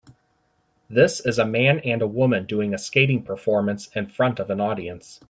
This 0.89 1.19
is 1.23 1.37
a 1.37 1.45
man 1.45 1.77
and 1.81 2.01
a 2.01 2.07
woman 2.07 2.47
doing 2.47 2.73
a 2.73 2.79
skating 2.79 3.21
performance, 3.21 3.87
in 3.95 4.07
front 4.07 4.39
of 4.39 4.49
an 4.49 4.59
audience. 4.59 5.19